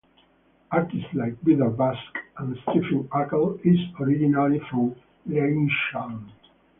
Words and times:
Artists 0.71 1.13
like 1.13 1.39
Vidar 1.43 1.69
Busk 1.69 2.17
and 2.39 2.57
Stephen 2.63 3.07
Ackels 3.09 3.59
is 3.63 3.77
originally 4.01 4.59
from 4.71 4.95
Langesund. 5.29 6.31